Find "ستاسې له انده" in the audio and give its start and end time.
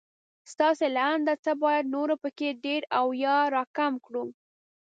0.51-1.33